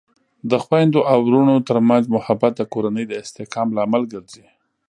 د 0.49 0.53
خویندو 0.63 1.01
او 1.11 1.19
ورونو 1.27 1.55
ترمنځ 1.69 2.03
محبت 2.15 2.53
د 2.57 2.61
کورنۍ 2.73 3.05
د 3.07 3.13
استحکام 3.23 3.67
لامل 3.77 4.03
ګرځي. 4.13 4.45